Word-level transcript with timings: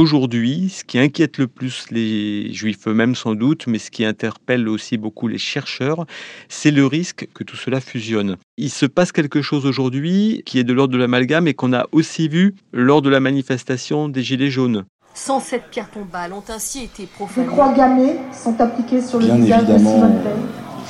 Aujourd'hui, 0.00 0.70
ce 0.74 0.82
qui 0.82 0.98
inquiète 0.98 1.36
le 1.36 1.46
plus 1.46 1.84
les 1.90 2.54
juifs 2.54 2.88
eux-mêmes 2.88 3.14
sans 3.14 3.34
doute, 3.34 3.66
mais 3.66 3.78
ce 3.78 3.90
qui 3.90 4.06
interpelle 4.06 4.66
aussi 4.66 4.96
beaucoup 4.96 5.28
les 5.28 5.36
chercheurs, 5.36 6.06
c'est 6.48 6.70
le 6.70 6.86
risque 6.86 7.28
que 7.34 7.44
tout 7.44 7.54
cela 7.54 7.82
fusionne. 7.82 8.38
Il 8.56 8.70
se 8.70 8.86
passe 8.86 9.12
quelque 9.12 9.42
chose 9.42 9.66
aujourd'hui 9.66 10.42
qui 10.46 10.58
est 10.58 10.64
de 10.64 10.72
l'ordre 10.72 10.94
de 10.94 10.98
l'amalgame 10.98 11.48
et 11.48 11.52
qu'on 11.52 11.74
a 11.74 11.84
aussi 11.92 12.28
vu 12.28 12.54
lors 12.72 13.02
de 13.02 13.10
la 13.10 13.20
manifestation 13.20 14.08
des 14.08 14.22
Gilets 14.22 14.48
jaunes. 14.48 14.86
107 15.12 15.64
pierres 15.70 15.90
tombales 15.90 16.32
ont 16.32 16.44
ainsi 16.48 16.84
été 16.84 17.04
profanées. 17.04 17.46
Des 17.46 17.52
croix 17.52 17.74
gammées 17.74 18.16
sont 18.32 18.58
appliquées 18.58 19.02
sur 19.02 19.18
Bien 19.18 19.36
le 19.36 19.42
visage 19.42 19.66
de 19.66 19.74
évidemment, 19.74 19.96
Simone 19.96 20.22
Veil. 20.22 20.32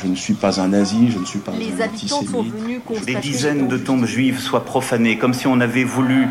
je 0.05 0.07
ne 0.07 0.15
suis 0.15 0.35
pas 0.35 0.61
un 0.61 0.69
nazi, 0.69 1.11
je 1.11 1.19
ne 1.19 1.25
suis 1.25 1.41
pas 1.41 1.51
Les 1.59 1.83
un 1.83 1.87
habitants 1.87 2.23
sont 2.23 2.43
venus 2.45 2.81
constater... 2.87 3.15
Des 3.15 3.21
dizaines 3.21 3.67
de 3.67 3.77
tombes 3.77 4.07
juives 4.07 4.39
soient 4.39 4.65
profanées, 4.65 5.19
comme 5.19 5.35
si 5.35 5.49
on 5.49 5.59
avait 5.61 5.83
voulu 5.83 6.29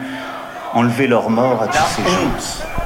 enlever 0.73 1.07
leur 1.07 1.29
mort 1.29 1.63
à 1.63 1.67
tous 1.67 1.77
ces 1.95 2.03
gens. 2.03 2.78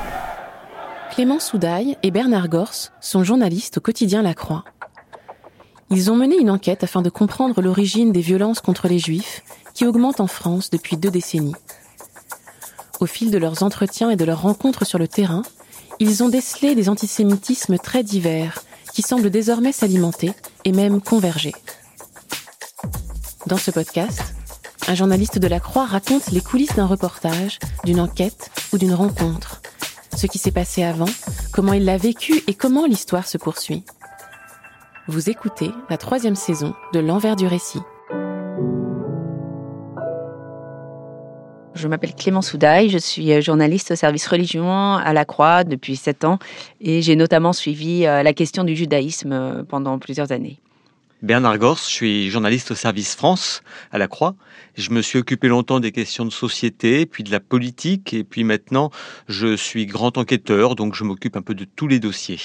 Clément 1.13 1.39
Soudaille 1.39 1.95
et 2.01 2.09
Bernard 2.09 2.49
Gors 2.49 2.89
sont 2.99 3.23
journalistes 3.23 3.77
au 3.77 3.81
quotidien 3.81 4.23
La 4.23 4.33
Croix. 4.33 4.63
Ils 5.91 6.09
ont 6.09 6.15
mené 6.15 6.35
une 6.39 6.49
enquête 6.49 6.83
afin 6.83 7.03
de 7.03 7.11
comprendre 7.11 7.61
l'origine 7.61 8.11
des 8.11 8.21
violences 8.21 8.61
contre 8.61 8.87
les 8.87 8.97
juifs 8.97 9.43
qui 9.75 9.85
augmentent 9.85 10.21
en 10.21 10.25
France 10.25 10.71
depuis 10.71 10.97
deux 10.97 11.11
décennies. 11.11 11.53
Au 12.99 13.05
fil 13.05 13.29
de 13.29 13.37
leurs 13.37 13.61
entretiens 13.61 14.09
et 14.09 14.15
de 14.15 14.25
leurs 14.25 14.41
rencontres 14.41 14.87
sur 14.87 14.97
le 14.97 15.07
terrain, 15.07 15.43
ils 15.99 16.23
ont 16.23 16.29
décelé 16.29 16.73
des 16.73 16.89
antisémitismes 16.89 17.77
très 17.77 18.01
divers 18.01 18.63
qui 18.91 19.03
semblent 19.03 19.29
désormais 19.29 19.71
s'alimenter 19.71 20.33
et 20.65 20.71
même 20.71 20.99
converger. 20.99 21.53
Dans 23.45 23.57
ce 23.57 23.69
podcast, 23.69 24.33
un 24.87 24.95
journaliste 24.95 25.37
de 25.37 25.47
la 25.47 25.59
Croix 25.59 25.85
raconte 25.85 26.31
les 26.31 26.41
coulisses 26.41 26.75
d'un 26.75 26.87
reportage, 26.87 27.59
d'une 27.83 27.99
enquête 27.99 28.49
ou 28.73 28.79
d'une 28.79 28.95
rencontre. 28.95 29.52
Ce 30.15 30.27
qui 30.27 30.37
s'est 30.37 30.51
passé 30.51 30.83
avant, 30.83 31.09
comment 31.51 31.73
il 31.73 31.85
l'a 31.85 31.97
vécu 31.97 32.43
et 32.47 32.53
comment 32.53 32.85
l'histoire 32.85 33.27
se 33.27 33.37
poursuit. 33.37 33.83
Vous 35.07 35.29
écoutez 35.29 35.71
la 35.89 35.97
troisième 35.97 36.35
saison 36.35 36.73
de 36.93 36.99
L'envers 36.99 37.35
du 37.35 37.47
récit. 37.47 37.81
Je 41.73 41.87
m'appelle 41.87 42.15
Clément 42.15 42.41
Soudaille, 42.41 42.89
je 42.89 42.99
suis 42.99 43.41
journaliste 43.41 43.91
au 43.91 43.95
service 43.95 44.27
religion 44.27 44.93
à 44.95 45.11
la 45.11 45.25
Croix 45.25 45.63
depuis 45.63 45.95
sept 45.95 46.23
ans 46.23 46.39
et 46.79 47.01
j'ai 47.01 47.15
notamment 47.15 47.51
suivi 47.51 48.05
euh, 48.05 48.23
la 48.23 48.33
question 48.33 48.63
du 48.63 48.75
judaïsme 48.75 49.33
euh, 49.33 49.63
pendant 49.63 49.99
plusieurs 49.99 50.31
années. 50.31 50.59
Bernard 51.23 51.57
Gors, 51.57 51.77
je 51.77 51.83
suis 51.89 52.29
journaliste 52.29 52.71
au 52.71 52.75
service 52.75 53.15
France 53.15 53.63
à 53.93 53.97
la 53.97 54.09
Croix. 54.09 54.35
Je 54.75 54.91
me 54.91 55.01
suis 55.01 55.17
occupé 55.17 55.47
longtemps 55.47 55.79
des 55.79 55.93
questions 55.93 56.25
de 56.25 56.31
société, 56.31 57.05
puis 57.05 57.23
de 57.23 57.31
la 57.31 57.39
politique, 57.39 58.13
et 58.13 58.25
puis 58.25 58.43
maintenant 58.43 58.91
je 59.29 59.55
suis 59.55 59.85
grand 59.85 60.17
enquêteur, 60.17 60.75
donc 60.75 60.95
je 60.95 61.05
m'occupe 61.05 61.37
un 61.37 61.41
peu 61.41 61.55
de 61.55 61.63
tous 61.63 61.87
les 61.87 61.99
dossiers. 61.99 62.41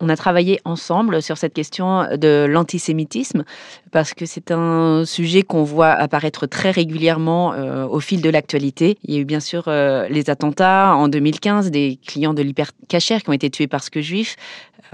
On 0.00 0.08
a 0.08 0.16
travaillé 0.16 0.60
ensemble 0.64 1.22
sur 1.22 1.38
cette 1.38 1.54
question 1.54 2.06
de 2.16 2.46
l'antisémitisme 2.48 3.44
parce 3.92 4.12
que 4.12 4.26
c'est 4.26 4.50
un 4.50 5.04
sujet 5.04 5.42
qu'on 5.42 5.62
voit 5.62 5.90
apparaître 5.90 6.46
très 6.46 6.72
régulièrement 6.72 7.52
euh, 7.52 7.86
au 7.86 8.00
fil 8.00 8.20
de 8.20 8.28
l'actualité. 8.28 8.98
Il 9.04 9.14
y 9.14 9.18
a 9.18 9.20
eu 9.20 9.24
bien 9.24 9.40
sûr 9.40 9.64
euh, 9.68 10.08
les 10.08 10.30
attentats 10.30 10.94
en 10.96 11.08
2015, 11.08 11.70
des 11.70 11.98
clients 12.04 12.34
de 12.34 12.42
l'hypercachère 12.42 13.22
qui 13.22 13.30
ont 13.30 13.34
été 13.34 13.50
tués 13.50 13.68
parce 13.68 13.88
que 13.88 14.00
juifs. 14.00 14.36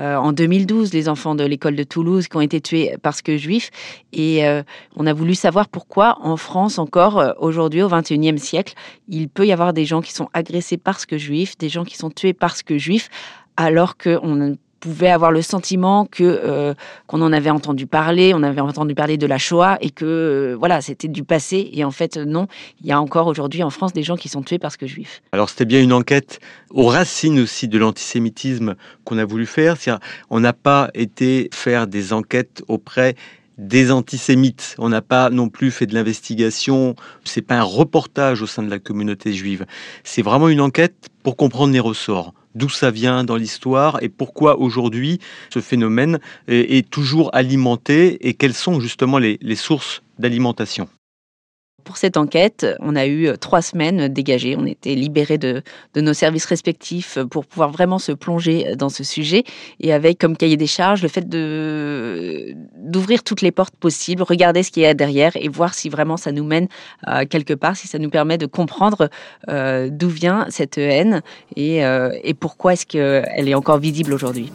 Euh, 0.00 0.16
en 0.16 0.32
2012, 0.32 0.92
les 0.94 1.08
enfants 1.08 1.34
de 1.34 1.44
l'école 1.44 1.76
de 1.76 1.82
Toulouse 1.82 2.28
qui 2.28 2.36
ont 2.36 2.40
été 2.40 2.60
tués 2.60 2.94
parce 3.02 3.20
que 3.22 3.36
juifs. 3.36 3.70
Et 4.12 4.46
euh, 4.46 4.62
on 4.96 5.06
a 5.06 5.12
voulu 5.12 5.34
savoir 5.34 5.68
pourquoi 5.68 6.18
en 6.22 6.36
France 6.36 6.78
encore 6.78 7.18
euh, 7.18 7.32
aujourd'hui 7.38 7.82
au 7.82 7.88
21e 7.88 8.38
siècle, 8.38 8.74
il 9.08 9.28
peut 9.28 9.46
y 9.46 9.52
avoir 9.52 9.72
des 9.72 9.84
gens 9.84 10.00
qui 10.00 10.12
sont 10.12 10.28
agressés 10.32 10.78
parce 10.78 11.04
que 11.04 11.18
juifs, 11.18 11.58
des 11.58 11.68
gens 11.68 11.84
qui 11.84 11.96
sont 11.96 12.10
tués 12.10 12.32
parce 12.32 12.62
que 12.62 12.78
juifs, 12.78 13.08
alors 13.56 13.96
qu'on 13.98 14.56
pouvait 14.80 15.10
avoir 15.10 15.30
le 15.30 15.42
sentiment 15.42 16.06
que 16.06 16.24
euh, 16.24 16.74
qu'on 17.06 17.20
en 17.22 17.32
avait 17.32 17.50
entendu 17.50 17.86
parler, 17.86 18.32
on 18.34 18.42
avait 18.42 18.60
entendu 18.60 18.94
parler 18.94 19.16
de 19.18 19.26
la 19.26 19.38
Shoah 19.38 19.78
et 19.80 19.90
que 19.90 20.04
euh, 20.04 20.56
voilà 20.58 20.80
c'était 20.80 21.08
du 21.08 21.22
passé 21.22 21.70
et 21.72 21.84
en 21.84 21.90
fait 21.90 22.16
non, 22.16 22.48
il 22.80 22.86
y 22.86 22.92
a 22.92 23.00
encore 23.00 23.26
aujourd'hui 23.26 23.62
en 23.62 23.70
France 23.70 23.92
des 23.92 24.02
gens 24.02 24.16
qui 24.16 24.28
sont 24.28 24.42
tués 24.42 24.58
parce 24.58 24.76
que 24.76 24.86
juifs. 24.86 25.22
Alors 25.32 25.48
c'était 25.50 25.66
bien 25.66 25.82
une 25.82 25.92
enquête 25.92 26.40
aux 26.70 26.86
racines 26.86 27.38
aussi 27.38 27.68
de 27.68 27.78
l'antisémitisme 27.78 28.74
qu'on 29.04 29.18
a 29.18 29.24
voulu 29.24 29.46
faire. 29.46 29.76
On 30.30 30.40
n'a 30.40 30.52
pas 30.52 30.90
été 30.94 31.48
faire 31.52 31.86
des 31.86 32.12
enquêtes 32.12 32.62
auprès 32.68 33.14
des 33.60 33.92
antisémites. 33.92 34.74
On 34.78 34.88
n'a 34.88 35.02
pas 35.02 35.30
non 35.30 35.48
plus 35.48 35.70
fait 35.70 35.86
de 35.86 35.94
l'investigation. 35.94 36.96
C'est 37.24 37.42
pas 37.42 37.58
un 37.58 37.62
reportage 37.62 38.42
au 38.42 38.46
sein 38.46 38.62
de 38.62 38.70
la 38.70 38.78
communauté 38.78 39.32
juive. 39.32 39.66
C'est 40.02 40.22
vraiment 40.22 40.48
une 40.48 40.60
enquête 40.60 41.08
pour 41.22 41.36
comprendre 41.36 41.72
les 41.72 41.80
ressorts 41.80 42.32
d'où 42.56 42.68
ça 42.68 42.90
vient 42.90 43.22
dans 43.22 43.36
l'histoire 43.36 44.02
et 44.02 44.08
pourquoi 44.08 44.58
aujourd'hui 44.58 45.20
ce 45.54 45.60
phénomène 45.60 46.18
est, 46.48 46.88
toujours 46.90 47.30
alimenté 47.32 48.26
et 48.26 48.34
quelles 48.34 48.54
sont 48.54 48.80
justement 48.80 49.18
les, 49.18 49.38
les 49.40 49.54
sources 49.54 50.02
d'alimentation. 50.18 50.88
Pour 51.84 51.96
cette 51.96 52.16
enquête, 52.16 52.66
on 52.80 52.96
a 52.96 53.06
eu 53.06 53.36
trois 53.38 53.62
semaines 53.62 54.08
dégagées. 54.08 54.56
On 54.58 54.66
était 54.66 54.94
libérés 54.94 55.38
de, 55.38 55.62
de, 55.94 56.00
nos 56.00 56.14
services 56.14 56.44
respectifs 56.44 57.18
pour 57.30 57.46
pouvoir 57.46 57.70
vraiment 57.70 57.98
se 57.98 58.12
plonger 58.12 58.74
dans 58.76 58.88
ce 58.88 59.04
sujet. 59.04 59.44
Et 59.80 59.92
avec 59.92 60.18
comme 60.18 60.36
cahier 60.36 60.56
des 60.56 60.66
charges 60.66 61.02
le 61.02 61.08
fait 61.08 61.28
d'ouvrir 61.28 63.22
toutes 63.22 63.42
les 63.42 63.50
portes 63.50 63.76
possibles, 63.76 64.22
regarder 64.22 64.62
ce 64.62 64.70
qu'il 64.70 64.82
y 64.82 64.86
a 64.86 64.94
derrière 64.94 65.32
et 65.34 65.48
voir 65.48 65.74
si 65.74 65.88
vraiment 65.88 66.16
ça 66.16 66.32
nous 66.32 66.44
mène 66.44 66.68
euh, 67.08 67.24
quelque 67.28 67.54
part, 67.54 67.76
si 67.76 67.88
ça 67.88 67.98
nous 67.98 68.10
permet 68.10 68.38
de 68.38 68.46
comprendre 68.46 69.08
euh, 69.48 69.88
d'où 69.90 70.08
vient 70.08 70.46
cette 70.48 70.78
haine 70.78 71.22
et, 71.56 71.84
euh, 71.84 72.10
et 72.22 72.34
pourquoi 72.34 72.74
est-ce 72.74 72.86
qu'elle 72.86 73.48
est 73.48 73.54
encore 73.54 73.78
visible 73.78 74.12
aujourd'hui. 74.12 74.52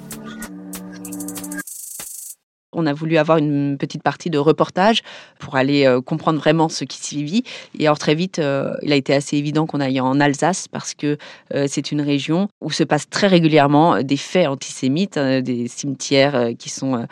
On 2.75 2.85
a 2.85 2.93
voulu 2.93 3.17
avoir 3.17 3.37
une 3.37 3.77
petite 3.77 4.03
partie 4.03 4.29
de 4.29 4.37
reportage 4.37 5.01
pour 5.39 5.55
aller 5.55 5.85
euh, 5.85 6.01
comprendre 6.01 6.39
vraiment 6.39 6.69
ce 6.69 6.83
qui 6.83 6.97
s'y 6.97 7.23
vit. 7.23 7.43
Et 7.79 7.87
alors 7.87 7.97
très 7.97 8.15
vite, 8.15 8.39
euh, 8.39 8.73
il 8.83 8.91
a 8.91 8.95
été 8.95 9.13
assez 9.13 9.37
évident 9.37 9.65
qu'on 9.65 9.79
aille 9.79 9.99
en 9.99 10.19
Alsace 10.19 10.67
parce 10.67 10.93
que 10.93 11.17
euh, 11.53 11.65
c'est 11.67 11.91
une 11.91 12.01
région 12.01 12.49
où 12.61 12.71
se 12.71 12.83
passent 12.83 13.09
très 13.09 13.27
régulièrement 13.27 14.03
des 14.03 14.17
faits 14.17 14.47
antisémites, 14.47 15.17
hein, 15.17 15.41
des 15.41 15.67
cimetières 15.67 16.49
qui 16.59 16.69
sont 16.69 17.07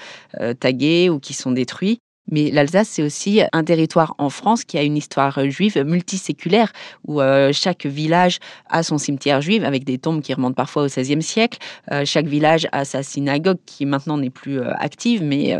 tagués 0.60 1.10
ou 1.10 1.20
qui 1.20 1.34
sont 1.34 1.52
détruits. 1.52 2.00
Mais 2.32 2.52
l'Alsace, 2.52 2.88
c'est 2.88 3.04
aussi 3.04 3.42
un 3.52 3.64
territoire 3.64 4.16
en 4.18 4.30
France 4.30 4.64
qui 4.64 4.78
a 4.78 4.84
une 4.84 4.96
histoire 4.96 5.50
juive 5.50 5.84
multiséculaire, 5.84 6.72
où 7.06 7.22
euh, 7.22 7.52
chaque 7.54 7.86
village 7.86 8.40
a 8.70 8.82
son 8.82 8.98
cimetière 8.98 9.42
juif, 9.42 9.64
avec 9.64 9.84
des 9.84 9.98
tombes 9.98 10.22
qui 10.22 10.34
remontent 10.34 10.56
parfois 10.56 10.84
au 10.84 10.88
XVIe 10.88 11.22
siècle. 11.22 11.60
Euh, 11.92 12.04
chaque 12.06 12.26
village 12.26 12.68
a 12.72 12.86
sa 12.86 13.04
synagogue, 13.04 13.58
qui 13.66 13.86
maintenant 13.86 14.18
n'est 14.18 14.30
plus 14.30 14.60
euh, 14.60 14.74
active, 14.80 15.22
mais, 15.22 15.56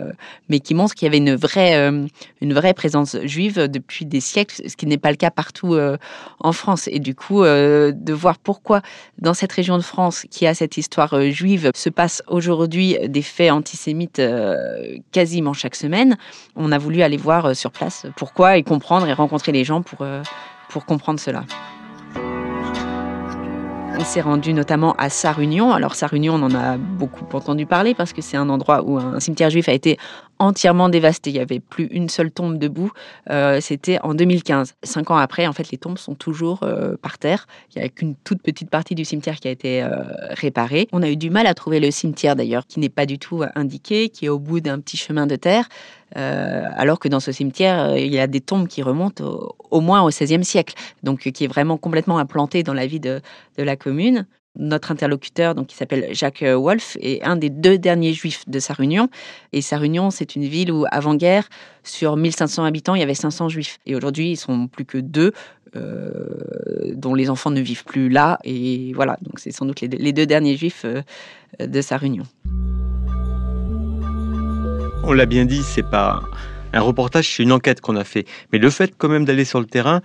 mais 0.50 0.60
qui 0.60 0.74
montre 0.74 0.96
qu'il 0.96 1.06
y 1.06 1.10
avait 1.10 1.18
une 1.18 1.36
vraie, 1.36 1.76
une 2.42 2.54
vraie 2.54 2.74
présence 2.74 3.18
juive 3.24 3.68
depuis 3.68 4.06
des 4.06 4.22
siècles, 4.22 4.62
ce 4.68 4.76
qui 4.76 4.86
n'est 4.86 4.98
pas 4.98 5.12
le 5.12 5.18
cas 5.18 5.32
partout 5.32 5.78
en 6.40 6.52
France. 6.52 6.88
Et 6.92 7.00
du 7.00 7.16
coup, 7.16 7.44
de 7.44 8.14
voir 8.14 8.38
pourquoi 8.38 8.82
dans 9.20 9.34
cette 9.34 9.52
région 9.52 9.78
de 9.78 9.84
France, 9.84 10.26
qui 10.30 10.48
a 10.48 10.54
cette 10.54 10.78
histoire 10.78 11.30
juive, 11.32 11.72
se 11.76 11.90
passent 11.90 12.24
aujourd'hui 12.28 12.98
des 13.08 13.22
faits 13.22 13.52
antisémites 13.52 14.22
quasiment 15.12 15.54
chaque 15.54 15.76
semaine, 15.76 16.18
on 16.56 16.72
a 16.72 16.78
voulu 16.78 17.02
aller 17.02 17.18
voir 17.18 17.56
sur 17.56 17.72
place 17.72 18.06
pourquoi 18.16 18.58
et 18.58 18.64
comprendre 18.64 19.08
et 19.08 19.14
rencontrer 19.14 19.52
les 19.52 19.64
gens 19.64 19.82
pour, 19.82 20.06
pour 20.70 20.86
comprendre 20.86 21.20
cela. 21.20 21.44
On 23.96 24.04
s'est 24.04 24.22
rendu 24.22 24.54
notamment 24.54 24.94
à 24.98 25.10
Sarre-Union. 25.10 25.72
Alors 25.72 25.96
Sarre-Union, 25.96 26.34
on 26.34 26.44
en 26.44 26.56
a 26.56 26.78
beaucoup 26.78 27.26
entendu 27.38 27.66
parler 27.66 27.94
parce 27.94 28.12
que 28.12 28.22
c'est 28.22 28.38
un 28.38 28.50
endroit 28.50 28.84
où 28.84 28.98
un 28.98 29.20
cimetière 29.20 29.52
juif 29.52 29.70
a 29.70 29.72
été 29.72 29.98
entièrement 30.44 30.90
dévasté. 30.90 31.30
Il 31.30 31.34
n'y 31.34 31.40
avait 31.40 31.60
plus 31.60 31.86
une 31.86 32.10
seule 32.10 32.32
tombe 32.32 32.58
debout. 32.58 32.92
Euh, 33.30 33.60
c'était 33.62 34.00
en 34.02 34.14
2015. 34.14 34.76
Cinq 34.84 35.12
ans 35.12 35.18
après, 35.18 35.48
en 35.48 35.54
fait, 35.54 35.72
les 35.72 35.78
tombes 35.78 35.98
sont 35.98 36.16
toujours 36.16 36.64
euh, 36.64 36.96
par 37.02 37.18
terre. 37.18 37.48
Il 37.76 37.80
n'y 37.80 37.86
a 37.86 37.90
qu'une 37.90 38.16
toute 38.16 38.42
petite 38.42 38.70
partie 38.70 38.96
du 38.96 39.06
cimetière 39.06 39.38
qui 39.38 39.48
a 39.48 39.52
été 39.52 39.82
euh, 39.82 39.90
réparée. 40.32 40.88
On 40.92 41.02
a 41.02 41.10
eu 41.10 41.18
du 41.18 41.30
mal 41.30 41.48
à 41.48 41.54
trouver 41.54 41.80
le 41.80 41.92
cimetière 41.92 42.36
d'ailleurs, 42.36 42.68
qui 42.68 42.80
n'est 42.80 42.90
pas 42.90 43.06
du 43.06 43.20
tout 43.20 43.44
indiqué, 43.56 44.10
qui 44.10 44.26
est 44.26 44.30
au 44.30 44.40
bout 44.40 44.60
d'un 44.60 44.80
petit 44.80 44.98
chemin 44.98 45.28
de 45.28 45.36
terre. 45.36 45.68
alors 46.16 47.00
que 47.00 47.08
dans 47.08 47.20
ce 47.20 47.32
cimetière, 47.32 47.98
il 47.98 48.14
y 48.14 48.20
a 48.20 48.28
des 48.28 48.42
tombes 48.42 48.68
qui 48.68 48.84
remontent 48.84 49.24
au, 49.72 49.82
moins 49.82 50.04
au 50.04 50.10
XVIe 50.10 50.46
siècle, 50.46 50.76
donc 51.02 51.22
qui 51.32 51.44
est 51.44 51.48
vraiment 51.48 51.78
complètement 51.78 52.20
implanté 52.20 52.62
dans 52.62 52.76
la 52.76 52.86
vie 52.86 53.00
de 53.00 53.22
la 53.58 53.76
commune. 53.76 54.28
Notre 54.58 54.92
interlocuteur, 54.92 55.56
donc, 55.56 55.68
qui 55.68 55.76
s'appelle 55.76 56.10
Jacques 56.12 56.44
euh, 56.44 56.56
Wolf, 56.56 56.96
est 57.02 57.24
un 57.24 57.36
des 57.36 57.50
deux 57.50 57.80
derniers 57.80 58.14
juifs 58.14 58.48
de 58.48 58.60
Sarre-Union. 58.60 59.10
Et 59.52 59.62
Sarre-Union, 59.62 60.12
c'est 60.12 60.36
une 60.36 60.46
ville 60.46 60.72
où, 60.72 60.86
avant-guerre, 60.92 61.50
sur 61.84 62.18
1500 62.18 62.64
habitants, 62.64 62.94
il 62.94 63.00
y 63.00 63.04
avait 63.04 63.16
500 63.16 63.50
juifs. 63.50 63.80
Et 63.88 63.96
aujourd'hui, 63.96 64.32
ils 64.32 64.38
sont 64.38 64.68
plus 64.68 64.86
que 64.86 65.00
deux, 65.00 65.32
euh, 65.76 66.94
dont 66.94 67.16
les 67.16 67.32
enfants 67.32 67.50
ne 67.50 67.62
vivent 67.62 67.84
plus 67.84 68.10
là. 68.10 68.38
Et 68.44 68.94
voilà, 68.94 69.18
donc 69.24 69.40
c'est 69.40 69.52
sans 69.52 69.66
doute 69.66 69.82
les 69.82 70.14
deux, 70.14 70.28
derniers 70.28 70.56
juifs 70.56 70.86
euh, 70.86 71.02
de 71.60 71.82
Sarre-Union. 71.82 72.24
On 75.04 75.14
l'a 75.14 75.26
bien 75.26 75.46
dit, 75.46 75.64
c'est 75.64 75.90
pas 75.90 76.22
un 76.74 76.82
reportage, 76.82 77.36
c'est 77.36 77.44
une 77.44 77.52
enquête 77.52 77.82
qu'on 77.82 77.96
a 77.96 78.04
fait. 78.04 78.26
Mais 78.52 78.60
le 78.60 78.70
fait 78.70 78.94
quand 78.98 79.10
même 79.10 79.26
d'aller 79.26 79.46
sur 79.46 79.60
le 79.60 79.66
terrain, 79.66 80.02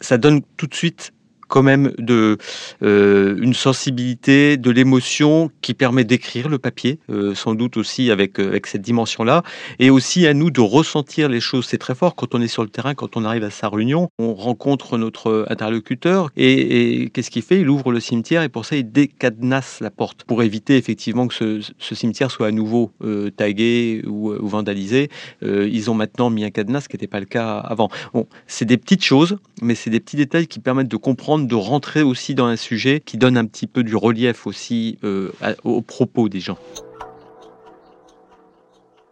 ça 0.00 0.18
donne 0.18 0.42
tout 0.56 0.66
de 0.66 0.74
suite 0.74 1.12
quand 1.54 1.62
même 1.62 1.92
de 1.98 2.36
euh, 2.82 3.36
une 3.40 3.54
sensibilité, 3.54 4.56
de 4.56 4.72
l'émotion 4.72 5.52
qui 5.60 5.72
permet 5.72 6.02
d'écrire 6.02 6.48
le 6.48 6.58
papier, 6.58 6.98
euh, 7.10 7.32
sans 7.36 7.54
doute 7.54 7.76
aussi 7.76 8.10
avec 8.10 8.40
euh, 8.40 8.48
avec 8.48 8.66
cette 8.66 8.82
dimension-là, 8.82 9.44
et 9.78 9.88
aussi 9.88 10.26
à 10.26 10.34
nous 10.34 10.50
de 10.50 10.60
ressentir 10.60 11.28
les 11.28 11.38
choses. 11.38 11.66
C'est 11.66 11.78
très 11.78 11.94
fort 11.94 12.16
quand 12.16 12.34
on 12.34 12.42
est 12.42 12.48
sur 12.48 12.64
le 12.64 12.70
terrain, 12.70 12.94
quand 12.94 13.16
on 13.16 13.24
arrive 13.24 13.44
à 13.44 13.50
sa 13.50 13.68
réunion, 13.68 14.08
on 14.18 14.34
rencontre 14.34 14.98
notre 14.98 15.46
interlocuteur 15.48 16.30
et, 16.36 17.08
qu'est-ce 17.14 17.30
qu'il 17.30 17.42
fait? 17.42 17.60
Il 17.60 17.70
ouvre 17.70 17.92
le 17.92 18.00
cimetière 18.00 18.42
et 18.42 18.48
pour 18.48 18.64
ça 18.64 18.74
il 18.74 18.90
décadenasse 18.90 19.78
la 19.80 19.90
porte 19.90 20.24
pour 20.24 20.42
éviter 20.42 20.76
effectivement 20.76 21.28
que 21.28 21.34
ce, 21.34 21.94
cimetière 21.94 22.32
soit 22.32 22.48
à 22.48 22.50
nouveau 22.50 22.90
tagué 23.36 24.02
ou, 24.08 24.32
ou 24.32 24.48
vandalisé. 24.48 25.08
ils 25.42 25.88
ont 25.88 25.94
maintenant 25.94 26.30
mis 26.30 26.44
un 26.44 26.50
cadenas, 26.50 26.80
ce 26.82 26.88
qui 26.88 26.96
n'était 26.96 27.06
pas 27.06 27.20
le 27.20 27.26
cas 27.26 27.58
avant. 27.58 27.90
Bon, 28.12 28.26
c'est 28.48 28.64
des 28.64 28.76
petites 28.76 29.04
choses, 29.04 29.38
mais 29.62 29.76
c'est 29.76 29.90
des 29.90 30.00
petits 30.00 30.16
détails 30.16 30.48
qui 30.48 30.58
permettent 30.58 30.88
de 30.88 30.96
comprendre 30.96 31.43
de 31.44 31.54
rentrer 31.54 32.02
aussi 32.02 32.34
dans 32.34 32.46
un 32.46 32.56
sujet 32.56 33.00
qui 33.04 33.16
donne 33.16 33.36
un 33.36 33.46
petit 33.46 33.66
peu 33.66 33.82
du 33.82 33.96
relief 33.96 34.46
aussi 34.46 34.98
euh, 35.04 35.30
aux 35.64 35.82
propos 35.82 36.28
des 36.28 36.40
gens. 36.40 36.58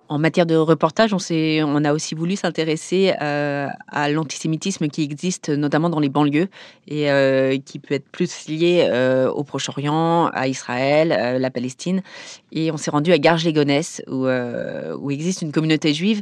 En 0.08 0.18
matière 0.18 0.44
de 0.44 0.56
reportage, 0.56 1.14
on, 1.14 1.18
on 1.64 1.84
a 1.84 1.92
aussi 1.94 2.14
voulu 2.14 2.36
s'intéresser 2.36 3.14
euh, 3.22 3.66
à 3.88 4.10
l'antisémitisme 4.10 4.88
qui 4.88 5.02
existe 5.02 5.48
notamment 5.48 5.88
dans 5.88 6.00
les 6.00 6.10
banlieues 6.10 6.48
et 6.86 7.10
euh, 7.10 7.56
qui 7.64 7.78
peut 7.78 7.94
être 7.94 8.10
plus 8.10 8.46
lié 8.46 8.90
au 9.34 9.42
Proche-Orient, 9.42 10.26
à 10.26 10.48
Israël, 10.48 11.40
la 11.40 11.50
Palestine. 11.50 12.02
Et 12.50 12.70
on 12.70 12.76
s'est 12.76 12.90
rendu 12.90 13.10
à 13.10 13.18
Garges-les-Gonesse 13.18 14.02
où, 14.06 14.26
où 14.26 15.10
existe 15.10 15.40
une 15.40 15.52
communauté 15.52 15.94
juive 15.94 16.20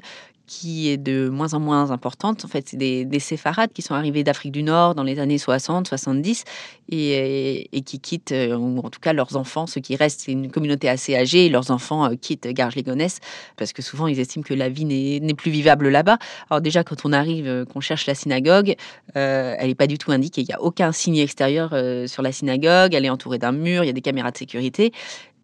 qui 0.51 0.89
est 0.89 0.97
de 0.97 1.29
moins 1.29 1.55
en 1.55 1.61
moins 1.61 1.93
importante. 1.93 2.45
En 2.45 2.49
fait, 2.49 2.69
c'est 2.69 2.77
des, 2.77 3.05
des 3.05 3.21
séfarades 3.21 3.73
qui 3.73 3.83
sont 3.83 3.95
arrivés 3.95 4.25
d'Afrique 4.25 4.51
du 4.51 4.65
Nord 4.65 4.97
dans 4.97 5.05
les 5.05 5.21
années 5.21 5.39
60, 5.39 5.87
70 5.87 6.43
et, 6.89 7.69
et, 7.73 7.81
qui 7.83 8.01
quittent, 8.01 8.33
euh, 8.33 8.57
ou 8.57 8.81
en 8.81 8.91
tout 8.91 8.99
cas 8.99 9.13
leurs 9.13 9.37
enfants, 9.37 9.69
ceux 9.69 9.81
qui 9.81 9.95
restent, 9.95 10.23
c'est 10.23 10.33
une 10.33 10.51
communauté 10.51 10.89
assez 10.89 11.15
âgée, 11.15 11.49
leurs 11.51 11.71
enfants 11.71 12.05
euh, 12.05 12.17
quittent 12.17 12.49
Garges-les-Gonesse 12.49 13.21
parce 13.57 13.73
que 13.73 13.81
souvent 13.81 14.09
ils 14.09 14.19
estiment 14.19 14.43
que 14.43 14.53
la 14.53 14.69
vie 14.69 14.85
n'est 14.87 15.35
plus 15.35 15.53
vivable 15.53 15.89
là-bas. 15.89 16.19
Alors 16.51 16.61
déjà, 16.61 16.83
quand 16.83 16.97
on 17.05 17.13
arrive, 17.13 17.47
euh, 17.47 17.65
qu'on 17.65 17.81
cherche 17.81 18.07
la 18.07 18.17
synagogue, 18.17 18.75
elle 19.15 19.69
n'est 19.69 19.77
pas 19.77 19.87
du 19.87 19.99
tout 19.99 20.11
indiquée. 20.11 20.41
Il 20.41 20.49
n'y 20.49 20.55
a 20.55 20.61
aucun 20.61 20.91
signe 20.91 21.19
extérieur 21.19 21.71
sur 22.09 22.23
la 22.23 22.33
synagogue. 22.33 22.93
Elle 22.95 23.05
est 23.05 23.11
entourée 23.11 23.39
d'un 23.39 23.53
mur, 23.53 23.85
il 23.85 23.87
y 23.87 23.91
a 23.91 23.93
des 23.93 24.01
caméras 24.01 24.33
de 24.33 24.37
sécurité 24.37 24.91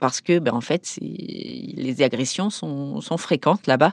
parce 0.00 0.20
que, 0.20 0.40
ben, 0.40 0.52
en 0.52 0.60
fait, 0.60 0.98
les 1.00 2.02
agressions 2.02 2.50
sont 2.50 3.18
fréquentes 3.18 3.68
là-bas. 3.68 3.92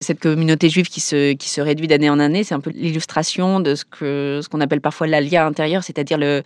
Cette 0.00 0.20
communauté 0.20 0.68
juive 0.68 0.88
qui 0.88 1.00
se, 1.00 1.32
qui 1.32 1.48
se 1.48 1.62
réduit 1.62 1.86
d'année 1.86 2.10
en 2.10 2.18
année, 2.18 2.44
c'est 2.44 2.54
un 2.54 2.60
peu 2.60 2.70
l'illustration 2.70 3.60
de 3.60 3.74
ce 3.74 3.84
qu'on 3.84 4.42
ce 4.42 4.62
appelle 4.62 4.82
parfois 4.82 5.06
l'alia 5.06 5.46
intérieur, 5.46 5.82
c'est-à-dire 5.82 6.18
le 6.18 6.42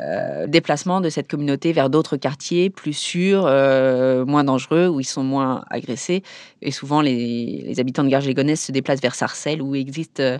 euh, 0.00 0.46
déplacement 0.46 1.00
de 1.00 1.08
cette 1.08 1.26
communauté 1.26 1.72
vers 1.72 1.88
d'autres 1.88 2.18
quartiers 2.18 2.68
plus 2.68 2.92
sûrs, 2.92 3.44
euh, 3.46 4.26
moins 4.26 4.44
dangereux, 4.44 4.88
où 4.88 5.00
ils 5.00 5.04
sont 5.04 5.22
moins 5.22 5.64
agressés. 5.70 6.22
Et 6.60 6.72
souvent, 6.72 7.00
les, 7.00 7.62
les 7.66 7.80
habitants 7.80 8.04
de 8.04 8.10
Garges-les-Gonesse 8.10 8.66
se 8.66 8.72
déplacent 8.72 9.00
vers 9.00 9.14
Sarcelles, 9.14 9.62
où 9.62 9.74
existe 9.74 10.20
euh, 10.20 10.38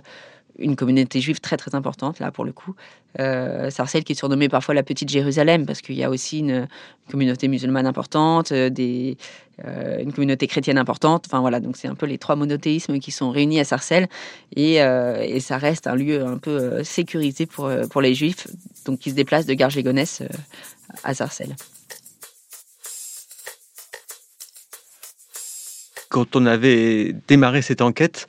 une 0.59 0.75
communauté 0.75 1.21
juive 1.21 1.39
très 1.39 1.57
très 1.57 1.75
importante 1.75 2.19
là 2.19 2.31
pour 2.31 2.45
le 2.45 2.51
coup. 2.51 2.75
Euh, 3.19 3.69
Sarcelles 3.69 4.03
qui 4.03 4.11
est 4.11 4.15
surnommée 4.15 4.49
parfois 4.49 4.73
la 4.73 4.83
petite 4.83 5.09
Jérusalem 5.09 5.65
parce 5.65 5.81
qu'il 5.81 5.95
y 5.95 6.03
a 6.03 6.09
aussi 6.09 6.39
une, 6.39 6.67
communauté 7.09 7.47
musulmane 7.47 7.85
importante, 7.85 8.51
euh, 8.51 8.69
des, 8.69 9.17
euh, 9.65 9.99
une 9.99 10.11
communauté 10.11 10.47
chrétienne 10.47 10.77
importante. 10.77 11.25
Enfin 11.27 11.39
voilà, 11.39 11.59
donc 11.59 11.77
c'est 11.77 11.87
un 11.87 11.95
peu 11.95 12.05
les 12.05 12.17
trois 12.17 12.35
monothéismes 12.35 12.99
qui 12.99 13.11
sont 13.11 13.29
réunis 13.29 13.59
à 13.59 13.63
Sarcelles 13.63 14.07
et, 14.55 14.81
euh, 14.81 15.39
ça 15.39 15.57
reste 15.57 15.87
un 15.87 15.95
lieu 15.95 16.25
un 16.25 16.37
peu 16.37 16.83
sécurisé 16.83 17.45
pour, 17.45 17.69
pour 17.91 18.01
les 18.01 18.15
juifs, 18.15 18.47
donc 18.85 18.99
qui 18.99 19.11
se 19.11 19.15
déplacent 19.15 19.45
de 19.45 19.53
Garges-les-Gonesse 19.53 20.23
à 21.03 21.13
Sarcelles. 21.13 21.55
Quand 26.09 26.35
on 26.35 26.45
avait 26.45 27.13
démarré 27.27 27.61
cette 27.61 27.81
enquête, 27.81 28.27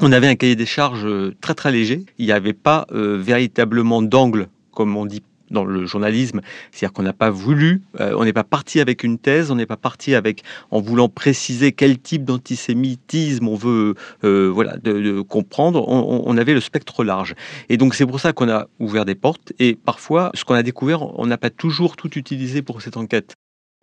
on 0.00 0.12
avait 0.12 0.28
un 0.28 0.34
cahier 0.36 0.56
des 0.56 0.66
charges 0.66 1.06
euh, 1.06 1.34
très 1.40 1.54
très 1.54 1.72
léger. 1.72 2.04
Il 2.18 2.26
n'y 2.26 2.32
avait 2.32 2.52
pas 2.52 2.86
euh, 2.92 3.18
véritablement 3.20 4.02
d'angle, 4.02 4.48
comme 4.72 4.96
on 4.96 5.06
dit 5.06 5.22
dans 5.48 5.64
le 5.64 5.86
journalisme, 5.86 6.40
c'est-à-dire 6.72 6.92
qu'on 6.92 7.04
n'a 7.04 7.12
pas 7.12 7.30
voulu, 7.30 7.82
euh, 8.00 8.16
on 8.18 8.24
n'est 8.24 8.32
pas 8.32 8.42
parti 8.42 8.80
avec 8.80 9.04
une 9.04 9.16
thèse, 9.16 9.52
on 9.52 9.54
n'est 9.54 9.64
pas 9.64 9.76
parti 9.76 10.16
avec 10.16 10.42
en 10.72 10.80
voulant 10.80 11.08
préciser 11.08 11.70
quel 11.70 12.00
type 12.00 12.24
d'antisémitisme 12.24 13.46
on 13.46 13.54
veut, 13.54 13.94
voilà, 14.22 14.76
de, 14.78 15.20
comprendre. 15.20 15.88
On, 15.88 16.24
on, 16.26 16.36
avait 16.36 16.52
le 16.52 16.60
spectre 16.60 17.04
large, 17.04 17.36
et 17.68 17.76
donc 17.76 17.94
c'est 17.94 18.06
pour 18.06 18.18
ça 18.18 18.32
qu'on 18.32 18.48
a 18.48 18.66
ouvert 18.80 19.04
des 19.04 19.14
portes. 19.14 19.52
Et 19.60 19.76
parfois, 19.76 20.32
ce 20.34 20.44
qu'on 20.44 20.54
a 20.54 20.64
découvert, 20.64 21.16
on 21.16 21.26
n'a 21.26 21.38
pas 21.38 21.50
toujours 21.50 21.94
tout 21.94 22.18
utilisé 22.18 22.60
pour 22.60 22.82
cette 22.82 22.96
enquête. 22.96 23.36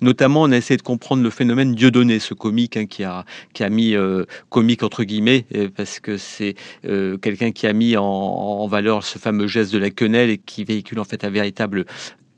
Notamment, 0.04 0.42
on 0.42 0.52
a 0.52 0.58
essayé 0.58 0.76
de 0.76 0.82
comprendre 0.82 1.24
le 1.24 1.30
phénomène 1.30 1.76
Dieudonné, 1.76 2.20
ce 2.20 2.34
comique 2.34 2.76
hein, 2.76 2.88
qui, 2.88 3.06
a, 3.06 3.24
qui 3.54 3.64
a 3.64 3.70
mis 3.70 3.96
euh, 3.96 4.26
comique 4.50 4.84
entre 4.84 5.06
guillemets, 5.06 5.46
euh, 5.56 5.70
parce 5.74 6.02
que 6.02 6.18
c'est 6.18 6.56
euh, 6.86 7.18
quelqu'un 7.18 7.54
qui 7.54 7.68
a 7.68 7.74
mis 7.74 7.96
en, 7.96 8.68
valeur 8.68 9.06
ce 9.06 9.18
fameux 9.18 9.48
geste 9.48 9.72
de 9.72 9.78
la 9.78 9.92
quenelle 9.92 10.30
et 10.30 10.38
qui 10.38 10.66
véhicule 10.66 11.00
en 11.00 11.06
fait 11.06 11.24
un 11.24 11.30
véritable 11.30 11.86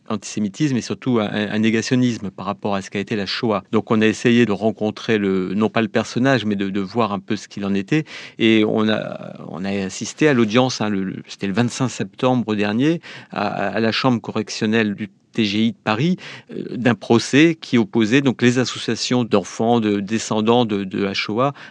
antisémitisme 0.10 0.78
et 0.78 0.82
surtout 0.82 1.18
un, 1.20 1.58
négationnisme 1.58 2.30
par 2.30 2.46
rapport 2.46 2.76
à 2.76 2.84
ce 2.84 2.92
qu'a 2.92 3.00
été 3.00 3.16
la 3.16 3.26
Shoah. 3.26 3.64
Donc 3.72 3.90
on 3.90 4.00
a 4.02 4.06
essayé 4.06 4.46
de 4.46 4.52
rencontrer 4.52 5.18
le 5.18 5.56
non 5.56 5.70
pas 5.70 5.82
le 5.82 5.88
personnage 5.88 6.46
mais 6.46 6.56
de, 6.56 6.80
voir 6.80 7.14
un 7.14 7.20
peu 7.20 7.36
ce 7.36 7.48
qu'il 7.48 7.66
en 7.66 7.74
était 7.74 8.04
et 8.38 8.64
on 8.68 8.88
a 8.88 9.34
on 9.48 9.66
a 9.66 9.72
assisté 9.86 10.28
à 10.28 10.34
l'audience 10.34 10.82
hein, 10.82 10.92
c'était 11.28 11.48
le 11.48 11.54
25 11.54 11.90
septembre 11.90 12.54
dernier 12.54 13.02
à, 13.32 13.48
à 13.48 13.80
la 13.80 13.92
chambre 13.92 14.22
correctionnelle 14.22 14.94
du 14.94 15.10
TGI 15.36 15.74
de 15.74 15.78
Paris 15.84 16.18
euh, 16.52 16.76
d'un 16.76 16.96
procès 16.96 17.56
qui 17.60 17.78
opposait 17.78 18.22
donc 18.22 18.42
les 18.42 18.58
associations 18.58 19.24
d'enfants, 19.24 19.80
de 19.80 20.00
descendants 20.00 20.66
de, 20.66 20.84
de 20.84 21.06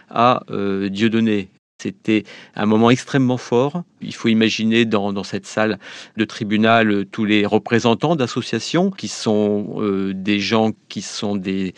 à 0.09 0.43
euh, 0.49 0.89
Dieudonné. 0.89 1.49
C'était 1.81 2.23
un 2.55 2.65
moment 2.65 2.89
extrêmement 2.89 3.37
fort. 3.37 3.83
Il 4.01 4.15
faut 4.15 4.29
imaginer 4.29 4.85
dans, 4.85 5.23
cette 5.23 5.45
salle 5.45 5.77
de 6.15 6.23
tribunal 6.23 6.89
euh, 6.89 7.05
tous 7.05 7.25
les 7.25 7.45
représentants 7.45 8.15
d'associations 8.15 8.91
qui 8.91 9.07
sont 9.09 9.81
des 10.13 10.39
gens 10.39 10.71
qui 10.87 11.01
sont 11.01 11.35
des, 11.35 11.73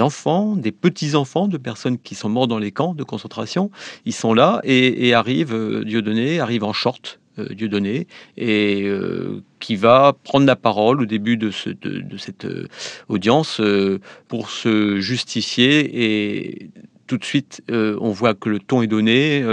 enfants, 0.00 0.56
des 0.56 0.72
petits-enfants 0.72 1.48
de 1.48 1.56
personnes 1.56 1.98
qui 1.98 2.14
sont 2.14 2.28
morts 2.28 2.48
dans 2.48 2.58
les 2.58 2.72
camps 2.72 2.94
de 2.94 3.04
concentration. 3.04 3.70
Ils 4.04 4.12
sont 4.12 4.34
là 4.34 4.60
et, 4.64 5.08
et 5.08 5.14
arrive, 5.14 5.54
Dieudonné 5.84 6.38
arrive 6.40 6.64
en 6.64 6.74
short, 6.74 7.19
Dieudonné, 7.50 8.06
et 8.36 8.84
euh, 8.84 9.42
qui 9.58 9.76
va 9.76 10.14
prendre 10.24 10.46
la 10.46 10.56
parole 10.56 11.02
au 11.02 11.06
début 11.06 11.36
de, 11.36 11.50
cette 11.50 12.44
euh, 12.44 12.68
audience 13.08 13.60
pour 14.28 14.50
se 14.50 15.00
justifier 15.00 15.90
et 16.02 16.70
tout 17.06 17.18
de 17.18 17.24
suite, 17.24 17.60
on 17.68 18.10
voit 18.10 18.34
que 18.34 18.48
le 18.48 18.60
ton 18.60 18.82
est 18.82 18.86
donné. 18.86 19.44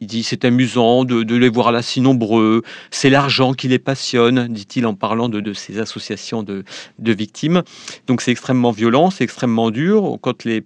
il 0.00 0.06
dit 0.06 0.22
c'est 0.22 0.46
amusant 0.46 1.04
de, 1.04 1.36
les 1.36 1.50
voir 1.50 1.70
là 1.70 1.82
si 1.82 2.00
nombreux. 2.00 2.62
C'est 2.90 3.10
l'argent 3.10 3.52
qui 3.52 3.68
les 3.68 3.78
passionne, 3.78 4.48
dit-il 4.48 4.86
en 4.86 4.94
parlant 4.94 5.28
de, 5.28 5.52
ces 5.52 5.78
associations 5.78 6.42
de, 6.42 6.64
de 6.98 7.12
victimes. 7.12 7.64
Donc 8.06 8.22
c'est 8.22 8.30
extrêmement 8.30 8.70
violent, 8.70 9.10
c'est 9.10 9.24
extrêmement 9.24 9.70
dur. 9.70 10.16
Quand 10.22 10.46
les 10.46 10.64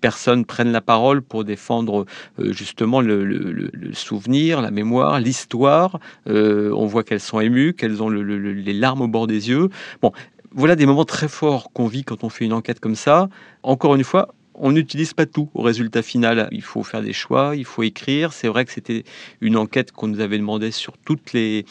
personnes 0.00 0.44
prennent 0.44 0.72
la 0.72 0.80
parole 0.80 1.22
pour 1.22 1.44
défendre 1.44 2.06
euh, 2.38 2.52
justement 2.52 3.00
le, 3.00 3.70
souvenir, 3.92 4.62
la 4.62 4.70
mémoire, 4.70 5.20
l'histoire. 5.20 5.98
Euh, 6.28 6.70
on 6.72 6.86
voit 6.86 7.04
qu'elles 7.04 7.20
sont 7.20 7.40
émues, 7.40 7.74
qu'elles 7.74 8.02
ont 8.02 8.08
les 8.08 8.72
larmes 8.72 9.02
au 9.02 9.08
bord 9.08 9.26
des 9.26 9.48
yeux. 9.48 9.68
Bon, 10.02 10.12
voilà 10.52 10.76
des 10.76 10.86
moments 10.86 11.04
très 11.04 11.28
forts 11.28 11.70
qu'on 11.72 11.86
vit 11.86 12.04
quand 12.04 12.24
on 12.24 12.28
fait 12.28 12.44
une 12.44 12.52
enquête 12.52 12.80
comme 12.80 12.94
ça. 12.94 13.28
Encore 13.62 13.94
une 13.94 14.04
fois, 14.04 14.34
on 14.58 14.72
n'utilise 14.72 15.12
pas 15.12 15.26
tout 15.26 15.50
au 15.54 15.62
résultat 15.62 16.02
final. 16.02 16.48
Il 16.50 16.62
faut 16.62 16.82
faire 16.82 17.02
des 17.02 17.12
choix, 17.12 17.54
il 17.56 17.64
faut 17.64 17.82
écrire. 17.82 18.32
C'est 18.32 18.48
vrai 18.48 18.64
que 18.64 18.72
c'était 18.72 19.04
une 19.40 19.56
enquête 19.56 19.92
qu'on 19.92 20.08
nous 20.08 20.20
avait 20.20 20.38
demandé 20.38 20.70
sur 20.70 20.96
toutes 20.98 21.32
les, 21.32 21.64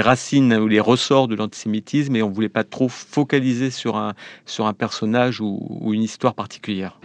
racines 0.00 0.54
ou 0.54 0.66
les 0.66 0.80
ressorts 0.80 1.28
de 1.28 1.34
l'antisémitisme 1.34 2.16
et 2.16 2.22
on 2.22 2.30
ne 2.30 2.34
voulait 2.34 2.48
pas 2.48 2.64
trop 2.64 2.88
focaliser 2.88 3.70
sur 3.70 3.96
un, 3.96 4.14
sur 4.46 4.66
un 4.66 4.72
personnage 4.72 5.40
ou 5.40 5.90
une 5.92 6.02
histoire 6.02 6.34
particulière. 6.34 6.98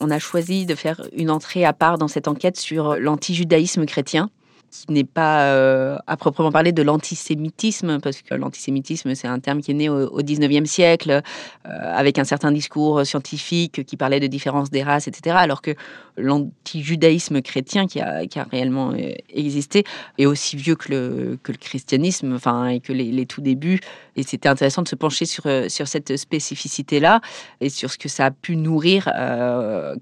On 0.00 0.10
a 0.10 0.18
choisi 0.18 0.66
de 0.66 0.74
faire 0.74 1.02
une 1.12 1.30
entrée 1.30 1.64
à 1.64 1.72
part 1.72 1.98
dans 1.98 2.08
cette 2.08 2.28
enquête 2.28 2.56
sur 2.56 2.96
l'antijudaïsme 2.96 3.86
chrétien 3.86 4.30
qui 4.70 4.92
n'est 4.92 5.04
pas 5.04 5.46
euh, 5.46 5.98
à 6.06 6.16
proprement 6.16 6.52
parler 6.52 6.72
de 6.72 6.82
l'antisémitisme, 6.82 7.98
parce 8.00 8.22
que 8.22 8.34
l'antisémitisme, 8.34 9.14
c'est 9.14 9.26
un 9.26 9.40
terme 9.40 9.60
qui 9.60 9.72
est 9.72 9.74
né 9.74 9.88
au, 9.88 10.22
19e 10.22 10.64
siècle, 10.64 11.10
euh, 11.10 11.68
avec 11.68 12.18
un 12.18 12.24
certain 12.24 12.52
discours 12.52 13.04
scientifique 13.04 13.84
qui 13.84 13.96
parlait 13.96 14.20
de 14.20 14.28
différence 14.28 14.70
des 14.70 14.82
races, 14.82 15.08
etc. 15.08 15.36
Alors 15.38 15.60
que 15.60 15.72
l'antijudaïsme 16.16 17.42
chrétien, 17.42 17.86
qui 17.86 18.00
a, 18.00 18.26
qui 18.26 18.38
a, 18.38 18.44
réellement 18.44 18.92
euh, 18.92 19.12
existé, 19.28 19.84
est 20.18 20.26
aussi 20.26 20.56
vieux 20.56 20.76
que 20.76 20.92
le, 20.92 21.38
que 21.42 21.50
le 21.50 21.58
christianisme, 21.58 22.34
enfin, 22.34 22.68
et 22.68 22.80
que 22.80 22.92
les, 22.92 23.10
les 23.10 23.26
tout 23.26 23.40
débuts. 23.40 23.80
Et 24.14 24.22
c'était 24.22 24.48
intéressant 24.48 24.82
de 24.82 24.88
se 24.88 24.96
pencher 24.96 25.24
sur, 25.24 25.44
sur 25.68 25.88
cette 25.88 26.16
spécificité-là 26.16 27.20
et 27.60 27.70
sur 27.70 27.90
ce 27.90 27.98
que 27.98 28.08
ça 28.08 28.26
a 28.26 28.30
pu 28.30 28.56
nourrir 28.56 29.10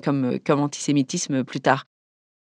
comme, 0.03 0.39
comme 0.45 0.61
antisémitisme 0.61 1.45
plus 1.45 1.61
tard. 1.61 1.85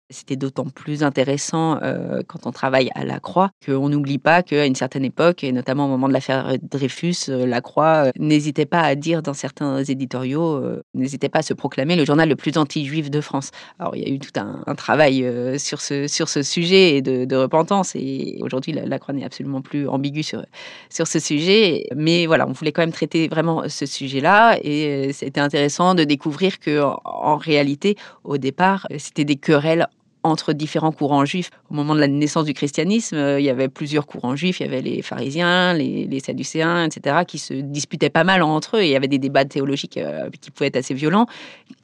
C'était 0.09 0.37
d'autant 0.37 0.67
plus 0.67 1.03
intéressant 1.03 1.83
euh, 1.83 2.23
quand 2.29 2.47
on 2.47 2.53
travaille 2.53 2.91
à 2.95 3.05
la 3.05 3.19
Croix 3.19 3.51
qu'on 3.65 3.89
n'oublie 3.89 4.19
pas 4.19 4.45
qu'à 4.45 4.65
une 4.65 4.77
certaine 4.77 5.05
époque, 5.05 5.43
et 5.43 5.51
notamment 5.51 5.87
au 5.87 5.89
moment 5.89 6.07
de 6.07 6.13
l'affaire 6.13 6.55
Dreyfus, 6.63 7.29
euh, 7.29 7.45
la 7.45 7.61
Croix 7.61 8.07
euh, 8.07 8.11
n'hésitait 8.17 8.67
pas 8.67 8.83
à 8.83 8.95
dire 8.95 9.21
dans 9.21 9.35
certains 9.35 9.83
éditoriaux, 9.83 10.63
n'hésitait 10.95 11.29
pas 11.29 11.41
à 11.41 11.43
se 11.43 11.55
proclamer 11.55 11.97
le 11.97 12.05
journal 12.05 12.29
le 12.29 12.37
plus 12.37 12.57
anti-juif 12.57 13.11
de 13.11 13.21
France. 13.21 13.51
Alors 13.81 13.97
il 13.97 14.07
y 14.07 14.09
a 14.09 14.15
eu 14.15 14.21
tout 14.21 14.31
un, 14.39 14.75
travail 14.77 15.27
sur, 15.59 15.81
ce, 15.81 16.07
sur 16.07 16.29
ce 16.29 16.43
sujet 16.43 17.03
de, 17.03 17.25
de 17.25 17.37
repentance 17.37 17.97
et 17.97 18.39
aujourd'hui 18.43 18.73
la, 18.73 18.99
Croix 19.01 19.13
n'est 19.13 19.25
absolument 19.25 19.61
plus 19.61 19.89
ambiguë 19.89 20.23
sur, 20.23 20.45
sur 20.89 21.09
ce 21.09 21.19
sujet. 21.19 21.89
Mais 21.97 22.27
voilà, 22.27 22.47
on 22.47 22.53
voulait 22.53 22.73
quand 22.73 22.83
même 22.83 22.93
traiter 22.93 23.27
vraiment 23.27 23.69
ce 23.69 23.87
sujet-là 23.87 24.59
et 24.63 25.13
c'était 25.13 25.41
intéressant 25.41 25.95
de 25.95 26.05
découvrir 26.05 26.61
que 26.61 26.81
en 27.05 27.37
réalité, 27.37 27.97
au 28.23 28.39
départ, 28.39 28.87
c'était 28.99 29.25
des 29.25 29.37
querelles 29.37 29.89
entre 30.27 30.53
différents 30.53 30.93
courants 30.93 31.25
juifs. 31.25 31.51
Au 31.71 31.75
moment 31.75 31.95
de 31.95 32.01
la 32.01 32.09
naissance 32.09 32.45
du 32.45 32.55
christianisme, 32.55 33.17
euh, 33.17 33.41
il 33.41 33.45
y 33.45 33.51
avait 33.51 33.69
plusieurs 33.69 34.07
courants 34.07 34.37
juifs. 34.37 34.61
Il 34.61 34.65
y 34.65 34.69
avait 34.69 34.83
les 34.83 35.03
pharisiens, 35.03 35.75
les, 35.75 36.21
sadducéens, 36.21 36.85
etc., 36.87 37.19
qui 37.27 37.39
se 37.39 37.55
disputaient 37.55 38.11
pas 38.11 38.25
mal 38.25 38.43
entre 38.43 38.77
eux. 38.77 38.83
Il 38.83 38.89
y 38.89 38.97
avait 38.97 39.09
des 39.09 39.19
débats 39.19 39.45
théologiques 39.45 39.97
euh, 39.97 40.29
qui 40.41 40.51
pouvaient 40.51 40.69
être 40.69 40.77
assez 40.77 40.95
violents 40.95 41.27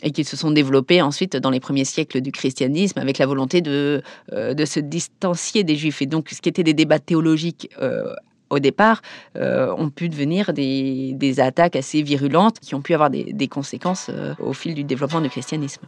et 0.02 0.10
qui 0.10 0.24
se 0.24 0.36
sont 0.36 0.50
développés 0.50 1.02
ensuite 1.02 1.36
dans 1.36 1.50
les 1.50 1.60
premiers 1.60 1.84
siècles 1.84 2.20
du 2.20 2.32
christianisme 2.32 2.98
avec 2.98 3.18
la 3.18 3.26
volonté 3.26 3.60
de, 3.60 4.02
euh, 4.32 4.54
se 4.64 4.80
distancier 4.80 5.64
des 5.64 5.76
juifs. 5.76 6.02
Et 6.02 6.06
donc, 6.06 6.28
ce 6.30 6.40
qui 6.40 6.48
était 6.48 6.62
des 6.62 6.74
débats 6.74 6.98
théologiques 6.98 7.68
au 8.50 8.58
départ, 8.58 9.00
ont 9.34 9.90
pu 9.90 10.08
devenir 10.08 10.52
des, 10.52 11.34
attaques 11.38 11.74
assez 11.74 12.02
virulentes 12.02 12.60
qui 12.60 12.74
ont 12.74 12.82
pu 12.82 12.94
avoir 12.94 13.10
des 13.10 13.48
conséquences 13.48 14.10
au 14.38 14.52
fil 14.52 14.74
du 14.74 14.84
développement 14.84 15.20
du 15.20 15.30
christianisme. 15.30 15.82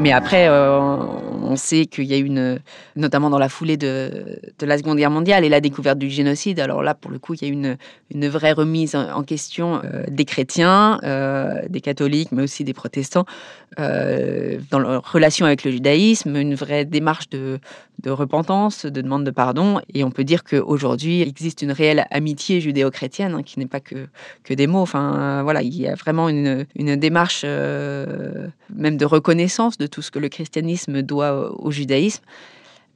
Mais 0.00 0.12
après, 0.12 0.48
euh, 0.48 0.96
on 1.42 1.56
sait 1.56 1.86
qu'il 1.86 2.04
y 2.04 2.14
a 2.14 2.16
une, 2.16 2.58
notamment 2.96 3.30
dans 3.30 3.38
la 3.38 3.48
foulée 3.48 3.76
de, 3.76 4.40
la 4.60 4.78
Seconde 4.78 4.98
Guerre 4.98 5.10
mondiale 5.10 5.44
et 5.44 5.48
la 5.48 5.60
découverte 5.60 5.98
du 5.98 6.08
génocide. 6.08 6.60
Alors 6.60 6.82
là, 6.82 6.94
pour 6.94 7.10
le 7.10 7.18
coup, 7.18 7.34
il 7.34 7.42
y 7.42 7.44
a 7.44 7.52
une, 7.52 7.76
une 8.10 8.28
vraie 8.28 8.52
remise 8.52 8.94
en 8.94 9.22
question 9.22 9.80
euh, 9.84 10.04
des 10.08 10.24
chrétiens, 10.24 11.00
euh, 11.02 11.62
des 11.68 11.80
catholiques, 11.80 12.32
mais 12.32 12.42
aussi 12.42 12.64
des 12.64 12.74
protestants, 12.74 13.24
dans 13.78 14.78
leur 14.78 15.10
relation 15.10 15.46
avec 15.46 15.64
le 15.64 15.70
judaïsme, 15.70 16.36
une 16.36 16.54
vraie 16.54 16.84
démarche 16.84 17.30
de, 17.30 17.58
de 18.02 18.10
repentance, 18.10 18.84
de 18.84 19.00
demande 19.00 19.24
de 19.24 19.30
pardon. 19.30 19.80
Et 19.94 20.04
on 20.04 20.10
peut 20.10 20.24
dire 20.24 20.44
qu'aujourd'hui, 20.44 21.22
il 21.22 21.28
existe 21.28 21.62
une 21.62 21.72
réelle 21.72 22.04
amitié 22.10 22.60
judéo-chrétienne, 22.60 23.34
hein, 23.34 23.42
qui 23.42 23.58
n'est 23.58 23.66
pas 23.66 23.80
que, 23.80 24.08
que 24.44 24.52
des 24.52 24.66
mots. 24.66 24.80
Enfin, 24.80 25.42
voilà, 25.42 25.62
il 25.62 25.74
y 25.74 25.88
a 25.88 25.94
vraiment 25.94 26.28
une, 26.28 26.66
une 26.76 26.96
démarche 26.96 27.44
même 27.44 28.96
de 28.96 29.04
reconnaissance 29.06 29.78
de 29.78 29.86
tout 29.86 30.02
ce 30.02 30.10
que 30.10 30.18
le 30.18 30.28
christianisme 30.28 31.02
doit 31.02 31.31
au 31.32 31.70
judaïsme 31.70 32.22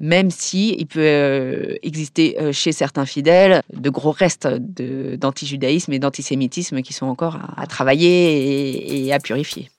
même 0.01 0.31
si 0.31 0.75
il 0.79 0.87
peut 0.87 1.01
euh, 1.01 1.75
exister 1.83 2.37
euh, 2.41 2.53
chez 2.53 2.73
certains 2.73 3.07
fidèles 3.07 3.63
de 3.73 3.91
gros 3.91 4.11
restes 4.11 4.47
d'antijudaïsme 4.47 5.93
et 5.93 5.99
d'antisémitisme 5.99 6.83
qui 6.83 6.93
sont 6.93 7.07
encore 7.07 7.39
à, 7.57 7.67
travailler 7.67 9.07
et, 9.07 9.13
à 9.13 9.19
purifier. 9.19 9.71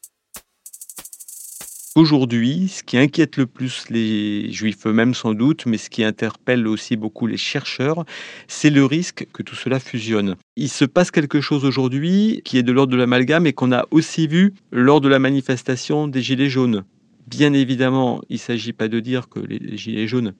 Aujourd'hui, 1.95 2.67
ce 2.67 2.83
qui 2.83 2.95
inquiète 2.99 3.37
le 3.37 3.47
plus 3.47 3.85
les 3.89 4.51
juifs 4.51 4.85
eux-mêmes 4.85 5.15
sans 5.15 5.33
doute, 5.33 5.65
mais 5.65 5.79
ce 5.79 5.89
qui 5.89 6.03
interpelle 6.03 6.67
aussi 6.67 6.95
beaucoup 6.95 7.25
les 7.25 7.37
chercheurs, 7.37 8.05
c'est 8.47 8.69
le 8.69 8.85
risque 8.85 9.25
que 9.33 9.41
tout 9.41 9.55
cela 9.55 9.79
fusionne. 9.79 10.35
Il 10.57 10.69
se 10.69 10.85
passe 10.85 11.09
quelque 11.09 11.41
chose 11.41 11.65
aujourd'hui 11.65 12.41
qui 12.45 12.59
est 12.59 12.63
de 12.63 12.71
l'ordre 12.71 12.91
de 12.91 12.97
l'amalgame 12.97 13.47
et 13.47 13.53
qu'on 13.53 13.71
a 13.71 13.85
aussi 13.89 14.27
vu 14.27 14.53
lors 14.71 15.01
de 15.01 15.07
la 15.07 15.17
manifestation 15.17 16.07
des 16.07 16.21
Gilets 16.21 16.49
jaunes. 16.49 16.83
Bien 17.27 17.51
évidemment, 17.53 18.21
il 18.29 18.35
ne 18.35 18.39
s'agit 18.39 18.73
pas 18.73 18.87
de 18.87 18.99
dire 19.01 19.27
que 19.29 19.39
les 19.39 19.77
Gilets 19.77 20.07
jaunes 20.07 20.33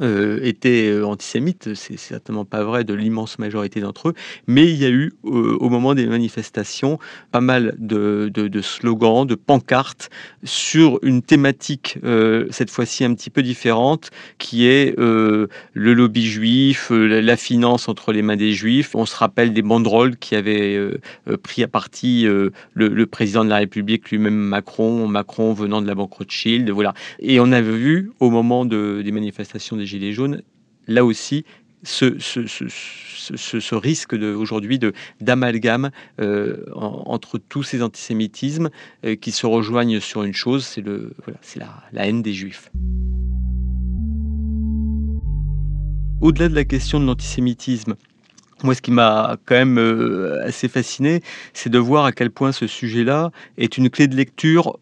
euh, 0.00 0.38
étaient 0.42 0.90
euh, 0.90 1.04
antisémites, 1.04 1.74
c'est 1.74 1.98
certainement 1.98 2.44
pas 2.44 2.62
vrai 2.62 2.84
de 2.84 2.94
l'immense 2.94 3.38
majorité 3.38 3.80
d'entre 3.80 4.10
eux, 4.10 4.14
mais 4.46 4.64
il 4.68 4.76
y 4.76 4.84
a 4.84 4.90
eu 4.90 5.12
euh, 5.24 5.56
au 5.58 5.68
moment 5.68 5.94
des 5.94 6.06
manifestations 6.06 7.00
pas 7.32 7.40
mal 7.40 7.74
de, 7.78 8.30
slogans, 8.62 9.26
de 9.26 9.34
pancartes 9.34 10.10
sur 10.44 11.00
une 11.02 11.22
thématique 11.22 11.98
cette 12.50 12.70
fois-ci 12.70 13.04
un 13.04 13.14
petit 13.14 13.30
peu 13.30 13.42
différente, 13.42 14.10
qui 14.38 14.66
est 14.66 14.96
le 14.98 15.48
lobby 15.72 16.26
juif, 16.26 16.90
la 16.90 17.36
finance 17.36 17.88
entre 17.88 18.12
les 18.12 18.22
mains 18.22 18.36
des 18.36 18.52
juifs. 18.52 18.94
On 18.94 19.06
se 19.06 19.16
rappelle 19.16 19.52
des 19.52 19.62
banderoles 19.62 20.16
qui 20.16 20.34
avaient 20.34 20.78
pris 21.42 21.62
à 21.62 21.68
partie 21.68 22.26
le, 22.74 23.06
président 23.06 23.44
de 23.44 23.50
la 23.50 23.56
République 23.56 24.10
lui-même 24.10 24.34
Macron, 24.34 25.08
Macron 25.08 25.52
venant 25.52 25.82
de 25.82 25.86
la 25.86 25.94
banque 25.94 26.14
Rothschild, 26.14 26.70
voilà. 26.70 26.94
Et 27.20 27.40
on 27.40 27.52
avait 27.52 27.76
vu 27.76 28.12
au 28.20 28.30
moment 28.30 28.64
des 28.64 29.12
manifestations 29.12 29.76
des 29.76 29.87
Gilets 29.88 30.12
jaunes, 30.12 30.42
là 30.86 31.04
aussi, 31.04 31.44
ce, 31.82 33.74
risque 33.74 34.12
aujourd'hui 34.12 34.78
d'amalgame 35.20 35.90
euh, 36.20 36.64
entre 36.74 37.38
tous 37.38 37.62
ces 37.62 37.82
antisémitismes 37.82 38.70
euh, 39.04 39.16
qui 39.16 39.32
se 39.32 39.46
rejoignent 39.46 40.00
sur 40.00 40.22
une 40.22 40.34
chose, 40.34 40.64
c'est 40.66 40.84
la, 41.58 41.82
la 41.92 42.06
haine 42.06 42.22
des 42.22 42.32
juifs. 42.32 42.70
Au-delà 46.20 46.48
de 46.48 46.54
la 46.54 46.64
question 46.64 46.98
de 46.98 47.06
l'antisémitisme, 47.06 47.94
moi, 48.64 48.74
ce 48.74 48.82
qui 48.82 48.90
m'a 48.90 49.36
quand 49.46 49.54
même 49.54 49.78
euh, 49.78 50.44
assez 50.44 50.66
fasciné, 50.66 51.22
c'est 51.52 51.70
de 51.70 51.78
voir 51.78 52.04
à 52.04 52.12
quel 52.12 52.32
point 52.32 52.50
ce 52.50 52.66
sujet-là 52.66 53.30
est 53.56 53.78
une 53.78 53.88
clé 53.88 54.08
de 54.08 54.16
lecture 54.16 54.78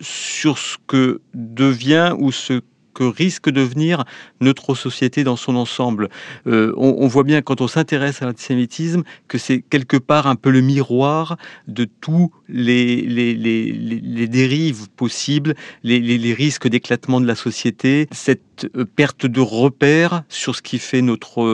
sur 0.00 0.56
ce 0.56 0.78
que 0.86 1.20
devient 1.34 2.14
ou 2.18 2.32
ce 2.32 2.62
que 2.98 3.04
risque 3.04 3.48
de 3.48 3.60
devenir 3.60 4.04
notre 4.40 4.74
société 4.74 5.22
dans 5.22 5.36
son 5.36 5.54
ensemble. 5.54 6.08
Euh, 6.46 6.72
on, 6.76 7.06
voit 7.06 7.22
bien 7.22 7.42
quand 7.42 7.60
on 7.60 7.68
s'intéresse 7.68 8.22
à 8.22 8.26
l'antisémitisme 8.26 9.02
que 9.28 9.38
c'est 9.38 9.60
quelque 9.60 9.96
part 9.96 10.26
un 10.26 10.34
peu 10.36 10.50
le 10.50 10.60
miroir 10.60 11.36
de 11.68 11.84
tous 11.84 12.32
les, 12.48 13.02
les, 13.02 14.28
dérives 14.28 14.88
possibles, 14.96 15.54
les, 15.84 16.34
risques 16.34 16.68
d'éclatement 16.68 17.20
de 17.20 17.26
la 17.26 17.34
société, 17.34 18.08
cette 18.10 18.68
euh, 18.76 18.84
perte 18.84 19.26
de 19.26 19.40
repères 19.40 20.22
sur 20.28 20.56
ce 20.56 20.62
qui 20.62 20.78
fait 20.78 21.02
notre, 21.02 21.44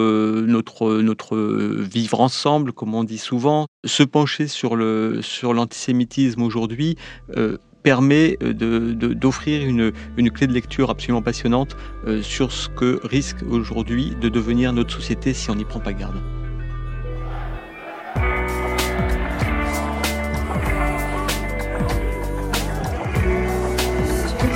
notre, 0.47 1.03
notre 1.03 1.37
vivre 1.37 2.21
ensemble, 2.21 2.73
comme 2.73 2.95
on 2.95 3.05
dit 3.05 3.19
souvent. 3.19 3.67
Se 3.85 4.03
pencher 4.03 4.49
sur 4.49 4.77
le 4.77 5.21
sur 5.21 5.53
l'antisémitisme 5.53 6.43
aujourd'hui 6.43 6.97
euh, 7.37 7.59
permet 7.85 8.39
euh, 8.43 8.95
d'offrir 9.15 9.61
de, 9.63 9.67
une, 9.69 9.93
une, 10.17 10.31
clé 10.33 10.49
de 10.49 10.53
lecture 10.53 10.91
absolument 10.91 11.23
passionnante 11.23 11.77
euh, 12.09 12.23
sur 12.23 12.51
ce 12.51 12.69
que 12.69 12.99
risque 13.05 13.45
aujourd'hui 13.49 14.17
de 14.21 14.29
devenir 14.29 14.73
notre 14.73 14.93
société 14.93 15.33
si 15.35 15.51
on 15.51 15.55
n'y 15.55 15.65
prend 15.65 15.81
pas 15.81 15.93
garde. 15.93 16.17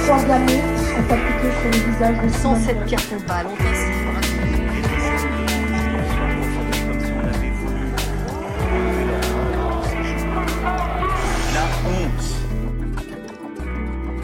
sont 0.09 1.13
appliquées 1.13 1.55
sur 1.61 1.71
le 1.71 1.93
visage 1.93 2.25
de 2.25 2.29
Sans 2.33 2.57
cette 2.57 2.85
pierre 2.87 3.01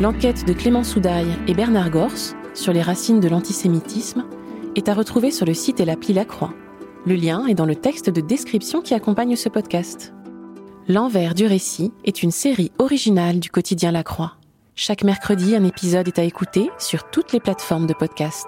L'enquête 0.00 0.44
de 0.44 0.52
Clément 0.52 0.82
Soudaille 0.82 1.38
et 1.46 1.54
Bernard 1.54 1.90
Gors, 1.90 2.34
sur 2.52 2.72
les 2.72 2.82
racines 2.82 3.20
de 3.20 3.28
l'antisémitisme 3.28 4.24
est 4.74 4.88
à 4.88 4.94
retrouver 4.94 5.30
sur 5.30 5.46
le 5.46 5.54
site 5.54 5.78
et 5.78 5.84
l'appli 5.84 6.12
La 6.12 6.24
Croix. 6.24 6.52
Le 7.06 7.14
lien 7.14 7.46
est 7.46 7.54
dans 7.54 7.64
le 7.64 7.76
texte 7.76 8.10
de 8.10 8.20
description 8.20 8.82
qui 8.82 8.94
accompagne 8.94 9.36
ce 9.36 9.48
podcast. 9.48 10.12
L'envers 10.88 11.34
du 11.34 11.46
récit 11.46 11.92
est 12.04 12.24
une 12.24 12.32
série 12.32 12.72
originale 12.78 13.38
du 13.38 13.50
quotidien 13.50 13.92
La 13.92 14.02
Croix. 14.02 14.32
Chaque 14.74 15.04
mercredi, 15.04 15.54
un 15.54 15.64
épisode 15.64 16.08
est 16.08 16.18
à 16.18 16.24
écouter 16.24 16.70
sur 16.78 17.08
toutes 17.10 17.32
les 17.32 17.40
plateformes 17.40 17.86
de 17.86 17.94
podcast. 17.94 18.46